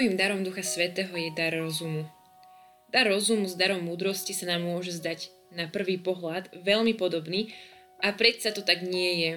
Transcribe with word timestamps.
Druhým 0.00 0.16
darom 0.16 0.40
Ducha 0.40 0.64
Svetého 0.64 1.12
je 1.12 1.28
dar 1.36 1.52
rozumu. 1.52 2.08
Dar 2.88 3.04
rozumu 3.04 3.44
s 3.44 3.52
darom 3.52 3.84
múdrosti 3.84 4.32
sa 4.32 4.48
nám 4.48 4.64
môže 4.64 4.96
zdať 4.96 5.28
na 5.52 5.68
prvý 5.68 6.00
pohľad 6.00 6.48
veľmi 6.56 6.96
podobný 6.96 7.52
a 8.00 8.08
predsa 8.16 8.48
to 8.48 8.64
tak 8.64 8.80
nie 8.80 9.12
je. 9.20 9.32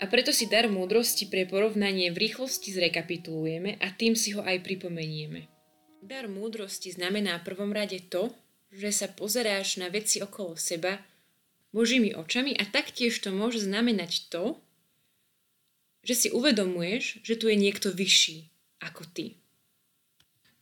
A 0.00 0.08
preto 0.08 0.32
si 0.32 0.48
dar 0.48 0.72
múdrosti 0.72 1.28
pre 1.28 1.44
porovnanie 1.44 2.08
v 2.08 2.16
rýchlosti 2.16 2.72
zrekapitulujeme 2.72 3.76
a 3.76 3.92
tým 3.92 4.16
si 4.16 4.32
ho 4.32 4.40
aj 4.40 4.56
pripomenieme. 4.64 5.52
Dar 6.00 6.32
múdrosti 6.32 6.96
znamená 6.96 7.36
v 7.36 7.52
prvom 7.52 7.68
rade 7.68 8.00
to, 8.08 8.32
že 8.72 8.88
sa 8.88 9.06
pozeráš 9.12 9.76
na 9.76 9.92
veci 9.92 10.24
okolo 10.24 10.56
seba 10.56 10.96
Božími 11.76 12.16
očami 12.16 12.56
a 12.56 12.64
taktiež 12.64 13.20
to 13.20 13.36
môže 13.36 13.68
znamenať 13.68 14.32
to, 14.32 14.56
že 16.08 16.14
si 16.16 16.28
uvedomuješ, 16.32 17.20
že 17.20 17.36
tu 17.36 17.52
je 17.52 17.56
niekto 17.60 17.92
vyšší 17.92 18.48
ako 18.80 19.04
ty. 19.12 19.36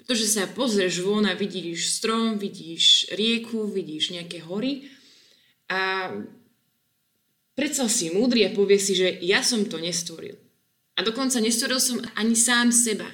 Pretože 0.07 0.39
sa 0.39 0.47
pozrieš 0.47 1.03
von 1.03 1.27
a 1.27 1.35
vidíš 1.35 1.99
strom, 1.99 2.39
vidíš 2.39 3.11
rieku, 3.19 3.67
vidíš 3.67 4.15
nejaké 4.15 4.39
hory 4.39 4.87
a 5.67 6.15
predsa 7.59 7.91
si 7.91 8.15
múdry 8.15 8.47
a 8.47 8.55
povie 8.55 8.79
si, 8.79 8.95
že 8.95 9.19
ja 9.27 9.43
som 9.43 9.67
to 9.67 9.83
nestvoril. 9.83 10.39
A 10.95 11.03
dokonca 11.03 11.43
nestvoril 11.43 11.83
som 11.83 11.99
ani 12.15 12.39
sám 12.39 12.71
seba. 12.71 13.11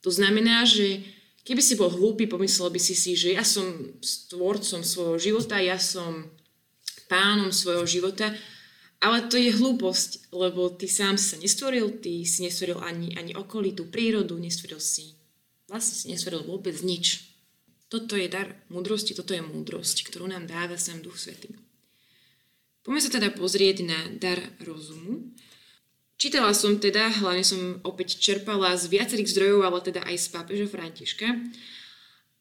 To 0.00 0.08
znamená, 0.08 0.64
že 0.64 1.04
keby 1.44 1.60
si 1.60 1.76
bol 1.76 1.92
hlúpy, 1.92 2.24
pomyslel 2.24 2.72
by 2.72 2.80
si 2.80 2.96
si, 2.96 3.12
že 3.12 3.36
ja 3.36 3.44
som 3.44 3.68
stvorcom 4.00 4.80
svojho 4.80 5.20
života, 5.20 5.60
ja 5.60 5.76
som 5.76 6.32
pánom 7.12 7.52
svojho 7.52 7.84
života, 7.84 8.32
ale 9.04 9.28
to 9.28 9.36
je 9.36 9.52
hlúposť, 9.52 10.32
lebo 10.32 10.72
ty 10.72 10.88
sám 10.88 11.20
sa 11.20 11.36
nestvoril, 11.36 12.00
ty 12.00 12.24
si 12.24 12.40
nestvoril 12.40 12.80
ani, 12.80 13.12
ani 13.20 13.36
okolitú 13.36 13.92
prírodu, 13.92 14.40
nestvoril 14.40 14.80
si 14.80 15.21
vlastne 15.72 15.96
si 15.96 16.06
nesvedol 16.12 16.44
vôbec 16.44 16.76
nič. 16.84 17.32
Toto 17.88 18.12
je 18.12 18.28
dar 18.28 18.52
múdrosti, 18.68 19.16
toto 19.16 19.32
je 19.32 19.40
múdrosť, 19.40 20.04
ktorú 20.04 20.28
nám 20.28 20.44
dáva 20.44 20.76
sám 20.76 21.00
Duch 21.00 21.16
Svetý. 21.16 21.56
Poďme 22.84 23.00
sa 23.00 23.10
teda 23.14 23.32
pozrieť 23.32 23.88
na 23.88 23.98
dar 24.20 24.36
rozumu. 24.60 25.32
Čítala 26.20 26.52
som 26.52 26.76
teda, 26.76 27.08
hlavne 27.24 27.42
som 27.42 27.80
opäť 27.88 28.20
čerpala 28.20 28.76
z 28.76 28.92
viacerých 28.92 29.32
zdrojov, 29.32 29.60
ale 29.64 29.78
teda 29.80 30.04
aj 30.04 30.16
z 30.18 30.26
pápeža 30.28 30.66
Františka. 30.68 31.28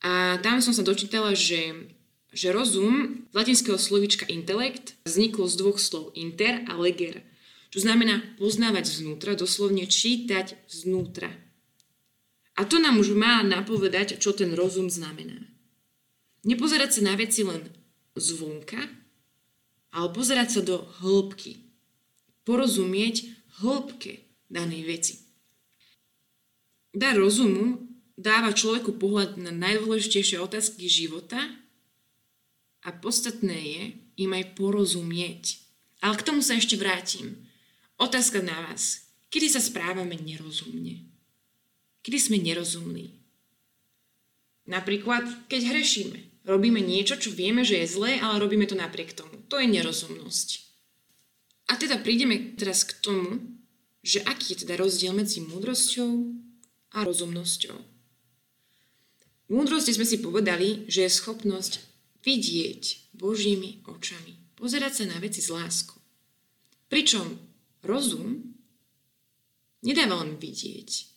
A 0.02 0.42
tam 0.42 0.60
som 0.60 0.74
sa 0.74 0.82
dočítala, 0.82 1.38
že, 1.38 1.90
že 2.34 2.54
rozum 2.54 3.26
z 3.30 3.36
latinského 3.38 3.78
slovička 3.78 4.26
intelekt 4.30 4.98
vznikol 5.06 5.46
z 5.46 5.56
dvoch 5.62 5.80
slov 5.82 6.14
inter 6.18 6.66
a 6.70 6.78
leger, 6.78 7.22
čo 7.70 7.86
znamená 7.86 8.22
poznávať 8.42 8.90
znútra, 8.90 9.38
doslovne 9.38 9.86
čítať 9.86 10.58
znútra. 10.66 11.30
A 12.60 12.68
to 12.68 12.80
nám 12.80 13.00
už 13.00 13.16
má 13.16 13.44
napovedať, 13.46 14.20
čo 14.20 14.36
ten 14.36 14.52
rozum 14.52 14.92
znamená. 14.92 15.40
Nepozerať 16.44 17.00
sa 17.00 17.02
na 17.08 17.14
veci 17.16 17.46
len 17.46 17.70
zvonka, 18.18 18.82
ale 19.92 20.08
pozerať 20.12 20.60
sa 20.60 20.62
do 20.66 20.82
hĺbky. 21.04 21.64
Porozumieť 22.44 23.30
hĺbke 23.62 24.26
danej 24.50 24.84
veci. 24.88 25.16
Dar 26.92 27.16
rozumu 27.16 27.88
dáva 28.20 28.52
človeku 28.52 29.00
pohľad 29.00 29.40
na 29.40 29.54
najdôležitejšie 29.54 30.42
otázky 30.42 30.92
života 30.92 31.40
a 32.82 32.90
podstatné 32.92 33.56
je 33.56 33.84
im 34.26 34.32
aj 34.36 34.58
porozumieť. 34.58 35.62
Ale 36.02 36.18
k 36.18 36.26
tomu 36.26 36.42
sa 36.42 36.58
ešte 36.58 36.76
vrátim. 36.76 37.46
Otázka 38.02 38.42
na 38.42 38.58
vás. 38.66 39.06
Kedy 39.30 39.48
sa 39.54 39.62
správame 39.62 40.18
nerozumne? 40.18 41.11
Kedy 42.02 42.18
sme 42.18 42.38
nerozumní. 42.42 43.22
Napríklad, 44.70 45.50
keď 45.50 45.74
hrešíme. 45.74 46.20
Robíme 46.42 46.82
niečo, 46.82 47.22
čo 47.22 47.30
vieme, 47.34 47.62
že 47.62 47.82
je 47.82 47.92
zlé, 47.92 48.12
ale 48.18 48.42
robíme 48.42 48.66
to 48.66 48.74
napriek 48.74 49.14
tomu. 49.14 49.46
To 49.50 49.62
je 49.62 49.70
nerozumnosť. 49.70 50.48
A 51.70 51.78
teda 51.78 52.02
prídeme 52.02 52.58
teraz 52.58 52.82
k 52.82 52.98
tomu, 52.98 53.62
že 54.02 54.26
aký 54.26 54.58
je 54.58 54.66
teda 54.66 54.82
rozdiel 54.82 55.14
medzi 55.14 55.46
múdrosťou 55.46 56.12
a 56.98 57.06
rozumnosťou. 57.06 57.78
V 59.48 59.52
múdrosti 59.54 59.94
sme 59.94 60.08
si 60.08 60.18
povedali, 60.18 60.90
že 60.90 61.06
je 61.06 61.12
schopnosť 61.12 61.84
vidieť 62.26 63.14
Božími 63.14 63.86
očami. 63.86 64.56
Pozerať 64.58 65.04
sa 65.04 65.06
na 65.12 65.18
veci 65.22 65.44
s 65.44 65.52
láskou. 65.54 66.00
Pričom 66.90 67.38
rozum 67.86 68.56
nedáva 69.86 70.24
len 70.26 70.40
vidieť, 70.40 71.11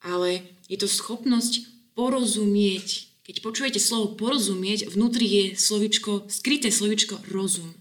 ale 0.00 0.42
je 0.68 0.76
to 0.80 0.88
schopnosť 0.88 1.68
porozumieť. 1.94 3.08
Keď 3.24 3.36
počujete 3.44 3.78
slovo 3.78 4.16
porozumieť, 4.16 4.90
vnútri 4.90 5.26
je 5.28 5.44
slovičko, 5.54 6.26
skryté 6.26 6.72
slovičko 6.72 7.20
rozum. 7.30 7.76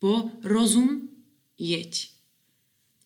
Porozum 0.00 1.10
jeď. 1.58 2.08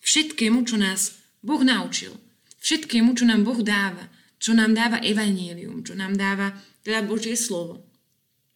Všetkému, 0.00 0.64
čo 0.68 0.76
nás 0.78 1.18
Boh 1.42 1.60
naučil. 1.64 2.14
Všetkému, 2.60 3.16
čo 3.16 3.24
nám 3.24 3.42
Boh 3.42 3.58
dáva. 3.64 4.06
Čo 4.40 4.56
nám 4.56 4.72
dáva 4.72 5.00
evanílium, 5.04 5.84
čo 5.84 5.92
nám 5.92 6.16
dáva 6.16 6.56
teda 6.80 7.04
Božie 7.04 7.36
slovo. 7.36 7.84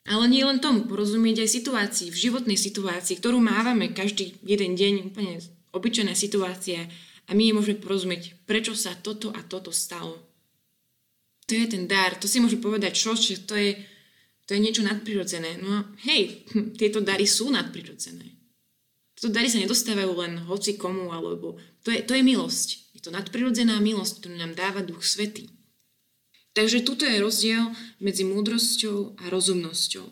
Ale 0.04 0.28
nie 0.28 0.44
len 0.44 0.60
tomu, 0.60 0.84
porozumieť 0.84 1.44
aj 1.44 1.54
situácii, 1.60 2.08
v 2.12 2.20
životnej 2.28 2.60
situácii, 2.60 3.20
ktorú 3.20 3.40
mávame 3.40 3.88
každý 3.92 4.36
jeden 4.44 4.76
deň, 4.76 5.12
úplne 5.12 5.40
obyčajná 5.72 6.12
situácia, 6.12 6.84
a 7.24 7.30
my 7.32 7.56
môžeme 7.56 7.80
porozumieť, 7.80 8.36
prečo 8.44 8.76
sa 8.76 8.92
toto 8.92 9.32
a 9.32 9.40
toto 9.40 9.72
stalo. 9.72 10.20
To 11.48 11.52
je 11.52 11.66
ten 11.68 11.84
dar, 11.84 12.16
to 12.16 12.24
si 12.24 12.40
môže 12.40 12.56
povedať, 12.60 12.92
čo, 12.96 13.16
že 13.16 13.44
to 13.44 13.56
je, 13.56 13.76
to 14.48 14.56
je 14.56 14.60
niečo 14.60 14.84
nadprirodzené. 14.84 15.60
No 15.60 15.92
hej, 16.08 16.48
hm, 16.52 16.76
tieto 16.76 17.04
dary 17.04 17.28
sú 17.28 17.52
nadprirodzené. 17.52 18.32
Tieto 19.16 19.28
dary 19.32 19.48
sa 19.48 19.60
nedostávajú 19.60 20.12
len 20.20 20.32
hoci 20.48 20.76
komu, 20.76 21.12
alebo 21.12 21.60
to 21.84 21.92
je, 21.92 22.00
to 22.04 22.16
je 22.16 22.22
milosť. 22.24 22.68
Je 22.96 23.00
to 23.04 23.12
nadprirodzená 23.12 23.76
milosť, 23.80 24.24
ktorú 24.24 24.34
nám 24.40 24.56
dáva 24.56 24.80
Duch 24.80 25.04
Svetý. 25.04 25.52
Takže 26.54 26.86
tuto 26.86 27.04
je 27.04 27.18
rozdiel 27.18 27.74
medzi 27.98 28.22
múdrosťou 28.22 29.18
a 29.20 29.24
rozumnosťou. 29.26 30.06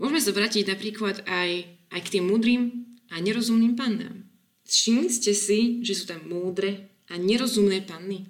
Môžeme 0.00 0.20
sa 0.20 0.32
vrátiť 0.34 0.66
napríklad 0.66 1.22
aj, 1.28 1.50
aj 1.94 2.00
k 2.00 2.12
tým 2.18 2.24
múdrym 2.26 2.62
a 3.12 3.20
nerozumným 3.20 3.78
pannám. 3.78 4.23
Všimli 4.64 5.08
ste 5.12 5.32
si, 5.36 5.84
že 5.84 5.92
sú 5.92 6.04
tam 6.08 6.24
múdre 6.24 7.04
a 7.12 7.20
nerozumné 7.20 7.84
panny? 7.84 8.24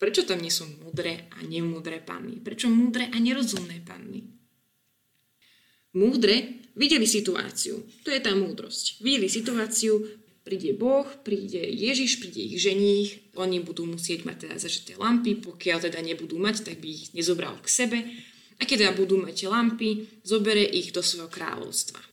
Prečo 0.00 0.24
tam 0.24 0.40
nie 0.40 0.48
sú 0.48 0.64
múdre 0.80 1.28
a 1.36 1.44
nemúdre 1.44 2.00
panny? 2.00 2.40
Prečo 2.40 2.72
múdre 2.72 3.10
a 3.10 3.16
nerozumné 3.20 3.84
panny? 3.84 4.24
Múdre 5.92 6.64
videli 6.78 7.04
situáciu. 7.04 7.82
To 8.06 8.14
je 8.14 8.22
tá 8.22 8.32
múdrosť. 8.32 9.02
Videli 9.02 9.26
situáciu, 9.26 10.00
príde 10.46 10.72
Boh, 10.72 11.04
príde 11.26 11.60
Ježiš, 11.60 12.22
príde 12.22 12.40
ich 12.40 12.62
ženích, 12.62 13.34
oni 13.36 13.60
budú 13.60 13.84
musieť 13.84 14.24
mať 14.24 14.36
teda 14.48 14.56
zažité 14.56 14.92
lampy, 14.96 15.36
pokiaľ 15.36 15.90
teda 15.90 16.00
nebudú 16.00 16.40
mať, 16.40 16.64
tak 16.64 16.80
by 16.80 16.88
ich 16.88 17.04
nezobral 17.12 17.58
k 17.60 17.68
sebe. 17.68 17.98
A 18.56 18.64
keď 18.64 18.88
teda 18.88 18.92
budú 18.96 19.20
mať 19.20 19.50
lampy, 19.50 20.08
zobere 20.24 20.64
ich 20.64 20.94
do 20.94 21.04
svojho 21.04 21.28
kráľovstva. 21.28 22.09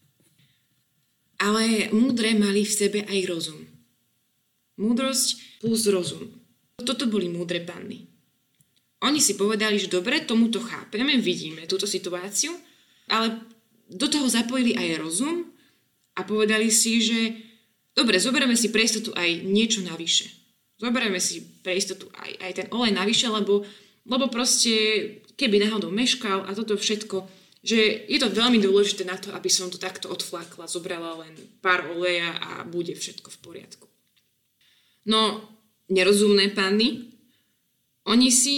Ale 1.37 1.93
múdre 1.93 2.33
mali 2.33 2.65
v 2.65 2.73
sebe 2.73 2.99
aj 3.05 3.19
rozum. 3.29 3.61
Múdrosť 4.77 5.61
plus 5.61 5.85
rozum. 5.89 6.29
Toto 6.77 7.09
boli 7.09 7.29
múdre 7.29 7.61
panny. 7.61 8.05
Oni 9.05 9.21
si 9.21 9.37
povedali, 9.37 9.77
že 9.77 9.93
dobre, 9.93 10.25
tomuto 10.25 10.57
chápeme, 10.57 11.21
vidíme 11.21 11.69
túto 11.69 11.85
situáciu, 11.85 12.53
ale 13.09 13.37
do 13.85 14.09
toho 14.09 14.25
zapojili 14.25 14.73
aj 14.73 14.97
rozum 14.97 15.45
a 16.17 16.25
povedali 16.25 16.73
si, 16.73 16.97
že 17.05 17.19
dobre, 17.93 18.17
zoberieme 18.17 18.57
si 18.57 18.73
pre 18.73 18.89
istotu 18.89 19.13
aj 19.13 19.45
niečo 19.45 19.85
navyše. 19.85 20.33
Zoberieme 20.81 21.21
si 21.21 21.41
pre 21.61 21.77
istotu 21.77 22.09
aj, 22.17 22.31
aj 22.41 22.51
ten 22.53 22.67
olej 22.73 22.93
navyše, 22.93 23.29
lebo, 23.29 23.65
lebo 24.05 24.25
proste 24.29 24.73
keby 25.37 25.61
náhodou 25.61 25.93
meškal 25.93 26.45
a 26.45 26.53
toto 26.57 26.73
všetko, 26.77 27.25
že 27.65 28.05
je 28.05 28.17
to 28.21 28.29
veľmi 28.29 28.61
dôležité 28.61 29.03
na 29.03 29.17
to, 29.17 29.33
aby 29.33 29.49
som 29.49 29.67
to 29.67 29.81
takto 29.81 30.07
odflakla, 30.07 30.69
zobrala 30.69 31.25
len 31.25 31.33
pár 31.61 31.89
oleja 31.93 32.37
a 32.37 32.63
bude 32.63 32.93
všetko 32.93 33.33
v 33.33 33.41
poriadku. 33.41 33.87
No, 35.07 35.41
nerozumné 35.87 36.51
panny, 36.51 37.11
oni 38.07 38.29
si 38.31 38.57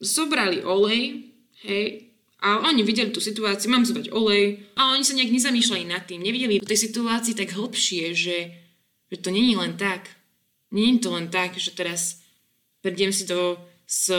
zobrali 0.00 0.64
olej, 0.64 1.32
hej, 1.64 2.04
a 2.44 2.60
oni 2.68 2.84
videli 2.84 3.08
tú 3.08 3.24
situáciu, 3.24 3.72
mám 3.72 3.88
zobrať 3.88 4.12
olej, 4.12 4.60
a 4.76 4.92
oni 4.92 5.00
sa 5.00 5.16
nejak 5.16 5.32
nezamýšľali 5.32 5.84
nad 5.88 6.04
tým, 6.04 6.20
nevideli 6.20 6.60
v 6.60 6.68
tej 6.68 6.92
situácii 6.92 7.32
tak 7.32 7.56
hlbšie, 7.56 8.12
že, 8.12 8.38
že 9.08 9.16
to 9.16 9.32
není 9.32 9.56
len 9.56 9.80
tak. 9.80 10.12
Není 10.68 11.00
to 11.00 11.16
len 11.16 11.32
tak, 11.32 11.56
že 11.56 11.72
teraz 11.72 12.20
prídem 12.84 13.14
si 13.14 13.24
do 13.24 13.56
s 13.84 14.10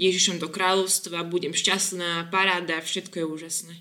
Ježišom 0.00 0.40
do 0.40 0.48
kráľovstva, 0.48 1.28
budem 1.28 1.52
šťastná, 1.52 2.32
paráda, 2.32 2.80
všetko 2.80 3.22
je 3.22 3.26
úžasné. 3.28 3.74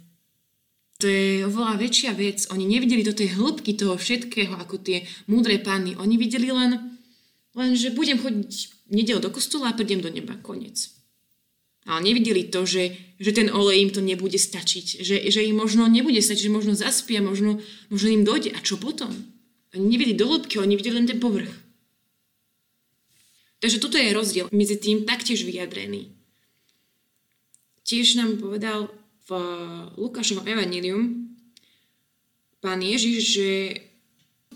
To 1.01 1.09
je 1.09 1.47
oveľa 1.49 1.81
väčšia 1.81 2.11
vec. 2.13 2.45
Oni 2.53 2.69
nevideli 2.69 3.01
do 3.01 3.15
tej 3.15 3.33
hĺbky 3.33 3.73
toho 3.73 3.97
všetkého, 3.97 4.53
ako 4.53 4.77
tie 4.77 5.09
múdre 5.25 5.57
pány. 5.57 5.97
Oni 5.97 6.13
videli 6.13 6.53
len 6.53 6.91
Lenže 7.51 7.91
budem 7.91 8.15
chodiť 8.15 8.87
nedel 8.95 9.19
do 9.19 9.27
kostola 9.27 9.71
a 9.71 9.75
prídem 9.75 9.99
do 9.99 10.07
neba. 10.07 10.39
Konec. 10.39 10.87
Ale 11.83 11.99
nevideli 12.05 12.47
to, 12.47 12.63
že, 12.63 12.95
že 13.19 13.31
ten 13.35 13.51
olej 13.51 13.83
im 13.83 13.91
to 13.91 13.99
nebude 13.99 14.37
stačiť. 14.37 15.03
Že, 15.03 15.15
že 15.27 15.41
im 15.43 15.59
možno 15.59 15.89
nebude 15.91 16.21
stačiť, 16.23 16.47
že 16.47 16.53
možno 16.53 16.77
zaspia, 16.77 17.19
možno, 17.19 17.59
možno 17.91 18.07
im 18.07 18.23
dojde. 18.23 18.55
A 18.55 18.63
čo 18.63 18.79
potom? 18.79 19.11
Oni 19.75 19.85
nevideli 19.87 20.15
do 20.15 20.31
hĺbky, 20.31 20.61
oni 20.61 20.79
videli 20.79 20.95
len 21.03 21.07
ten 21.09 21.19
povrch. 21.19 21.51
Takže 23.61 23.77
toto 23.77 23.95
je 23.95 24.09
rozdiel 24.09 24.45
medzi 24.49 24.81
tým 24.81 25.05
taktiež 25.05 25.45
vyjadrený. 25.45 26.09
Tiež 27.85 28.17
nám 28.17 28.41
povedal 28.41 28.89
v 29.29 29.29
Lukášovom 30.01 30.49
evanílium 30.49 31.29
pán 32.57 32.81
Ježiš, 32.81 33.21
že 33.37 33.49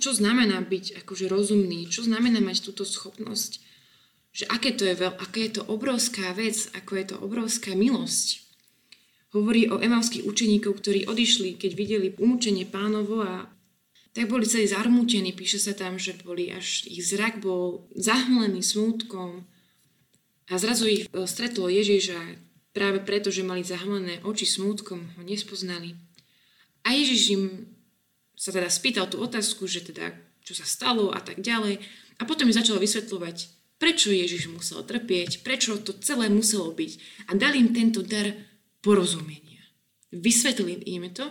čo 0.01 0.11
znamená 0.11 0.59
byť 0.59 1.05
akože 1.05 1.29
rozumný, 1.31 1.87
čo 1.87 2.03
znamená 2.03 2.41
mať 2.43 2.65
túto 2.65 2.83
schopnosť, 2.83 3.61
že 4.35 4.45
aké 4.51 4.75
to 4.75 4.83
je 4.83 4.95
veľ, 4.99 5.15
aká 5.15 5.39
je 5.39 5.51
to 5.55 5.63
obrovská 5.71 6.35
vec, 6.35 6.67
ako 6.75 6.91
je 6.99 7.05
to 7.07 7.15
obrovská 7.21 7.71
milosť. 7.71 8.43
Hovorí 9.31 9.67
o 9.71 9.79
emalských 9.79 10.27
učeníkov, 10.27 10.83
ktorí 10.83 11.07
odišli, 11.07 11.55
keď 11.55 11.71
videli 11.75 12.07
umúčenie 12.19 12.67
pánovo 12.67 13.23
a 13.23 13.47
tak 14.15 14.31
boli 14.31 14.47
celí 14.47 14.63
zarmútení. 14.63 15.35
Píše 15.35 15.59
sa 15.59 15.75
tam, 15.75 15.99
že 15.99 16.15
boli 16.23 16.47
až 16.47 16.87
ich 16.87 17.03
zrak 17.03 17.43
bol 17.43 17.91
zahmlený 17.99 18.63
smútkom 18.63 19.43
a 20.47 20.53
zrazu 20.55 20.87
ich 20.87 21.03
e, 21.11 21.27
stretlo 21.27 21.67
Ježiš 21.67 22.15
a 22.15 22.21
práve 22.71 23.03
preto, 23.03 23.27
že 23.27 23.43
mali 23.43 23.67
zahmlené 23.67 24.23
oči 24.23 24.47
smútkom, 24.47 25.19
ho 25.19 25.21
nespoznali. 25.27 25.99
A 26.87 26.95
Ježiš 26.95 27.21
im 27.35 27.43
sa 28.39 28.55
teda 28.55 28.71
spýtal 28.71 29.11
tú 29.11 29.19
otázku, 29.19 29.67
že 29.67 29.83
teda 29.83 30.15
čo 30.47 30.55
sa 30.55 30.63
stalo 30.63 31.11
a 31.11 31.19
tak 31.19 31.43
ďalej. 31.43 31.83
A 32.15 32.23
potom 32.23 32.47
mi 32.47 32.55
začal 32.55 32.79
vysvetľovať, 32.79 33.37
prečo 33.75 34.13
Ježiš 34.13 34.47
musel 34.47 34.85
trpieť, 34.85 35.43
prečo 35.43 35.75
to 35.81 35.91
celé 35.99 36.31
muselo 36.31 36.71
byť. 36.71 36.91
A 37.27 37.35
dal 37.35 37.57
im 37.57 37.75
tento 37.75 37.99
dar 37.99 38.31
porozumenia. 38.79 39.65
Vysvetlil 40.13 40.85
im 40.87 41.09
to 41.11 41.27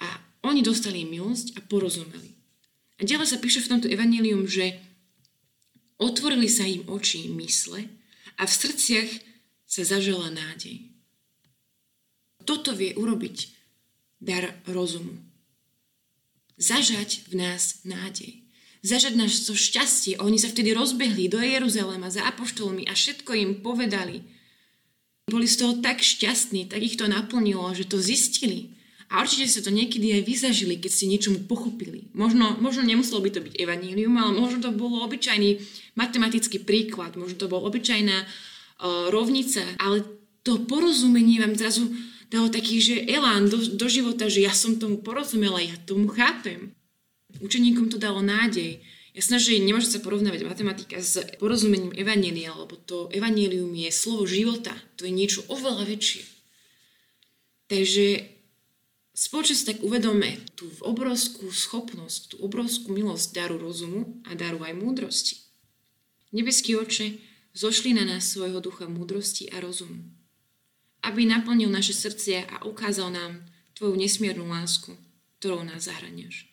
a 0.00 0.31
oni 0.42 0.60
dostali 0.62 1.06
milosť 1.06 1.58
a 1.58 1.60
porozumeli. 1.62 2.34
A 2.98 3.06
ďalej 3.06 3.34
sa 3.34 3.38
píše 3.42 3.62
v 3.62 3.70
tomto 3.78 3.88
evanílium, 3.90 4.46
že 4.46 4.78
otvorili 5.98 6.46
sa 6.46 6.66
im 6.66 6.86
oči 6.86 7.30
mysle 7.34 7.86
a 8.38 8.42
v 8.46 8.52
srdciach 8.52 9.10
sa 9.66 9.82
zažala 9.86 10.30
nádej. 10.30 10.90
Toto 12.42 12.74
vie 12.74 12.94
urobiť 12.98 13.54
dar 14.18 14.50
rozumu 14.66 15.32
zažať 16.62 17.26
v 17.26 17.42
nás 17.42 17.82
nádej. 17.82 18.46
Zažať 18.82 19.14
nás 19.18 19.46
to 19.46 19.54
šťastie. 19.54 20.18
Oni 20.22 20.38
sa 20.38 20.50
vtedy 20.50 20.74
rozbehli 20.74 21.26
do 21.26 21.38
Jeruzalema 21.42 22.10
za 22.10 22.26
apoštolmi 22.30 22.86
a 22.86 22.94
všetko 22.94 23.30
im 23.34 23.50
povedali. 23.62 24.22
Boli 25.26 25.46
z 25.46 25.58
toho 25.58 25.78
tak 25.78 26.02
šťastní, 26.02 26.66
tak 26.66 26.82
ich 26.82 26.98
to 26.98 27.06
naplnilo, 27.06 27.74
že 27.74 27.86
to 27.86 28.02
zistili. 28.02 28.74
A 29.12 29.20
určite 29.20 29.44
sa 29.44 29.60
to 29.60 29.68
niekedy 29.68 30.16
aj 30.16 30.24
vyzažili, 30.24 30.80
keď 30.80 30.88
ste 30.88 31.12
niečomu 31.12 31.44
pochopili. 31.44 32.08
Možno, 32.16 32.56
možno 32.56 32.80
nemuselo 32.80 33.20
by 33.20 33.28
to 33.28 33.44
byť 33.44 33.60
evanílium, 33.60 34.16
ale 34.16 34.32
možno 34.32 34.64
to 34.64 34.70
bolo 34.72 35.04
obyčajný 35.04 35.60
matematický 36.00 36.64
príklad, 36.64 37.20
možno 37.20 37.36
to 37.36 37.52
bol 37.52 37.60
obyčajná 37.68 38.24
uh, 38.24 39.12
rovnica, 39.12 39.60
ale 39.76 40.00
to 40.40 40.64
porozumenie 40.64 41.44
vám 41.44 41.52
zrazu 41.60 41.92
dalo 42.32 42.48
taký, 42.48 42.80
že 42.80 43.04
elán 43.04 43.52
do, 43.52 43.60
do 43.60 43.86
života, 43.92 44.32
že 44.32 44.40
ja 44.40 44.56
som 44.56 44.80
tomu 44.80 45.04
porozumela, 45.04 45.60
ja 45.60 45.76
tomu 45.84 46.08
chápem. 46.08 46.72
Učeníkom 47.44 47.92
to 47.92 48.00
dalo 48.00 48.24
nádej. 48.24 48.80
Jasné, 49.12 49.36
že 49.36 49.60
nemôže 49.60 49.92
sa 49.92 50.00
porovnávať 50.00 50.48
matematika 50.48 50.96
s 50.96 51.20
porozumením 51.36 51.92
evanielia, 51.92 52.56
lebo 52.56 52.80
to 52.80 53.12
evanielium 53.12 53.68
je 53.76 53.92
slovo 53.92 54.24
života. 54.24 54.72
To 54.96 55.04
je 55.04 55.12
niečo 55.12 55.44
oveľa 55.52 55.84
väčšie. 55.84 56.24
Takže 57.68 58.31
spoločne 59.22 59.70
tak 59.70 59.78
uvedome 59.86 60.42
tú 60.58 60.66
obrovskú 60.82 61.46
schopnosť, 61.54 62.34
tú 62.34 62.36
obrovskú 62.42 62.90
milosť 62.90 63.38
daru 63.38 63.62
rozumu 63.62 64.18
a 64.26 64.34
daru 64.34 64.66
aj 64.66 64.74
múdrosti. 64.74 65.38
Nebeský 66.34 66.74
oče, 66.74 67.22
zošli 67.54 67.94
na 67.94 68.02
nás 68.02 68.26
svojho 68.26 68.58
ducha 68.58 68.90
múdrosti 68.90 69.46
a 69.54 69.62
rozumu 69.62 70.10
aby 71.02 71.26
naplnil 71.26 71.70
naše 71.70 71.92
srdcia 71.92 72.46
a 72.46 72.56
ukázal 72.64 73.10
nám 73.10 73.42
Tvoju 73.72 73.98
nesmiernu 73.98 74.46
lásku, 74.46 74.94
ktorou 75.40 75.66
nás 75.66 75.90
zahraňaš. 75.90 76.51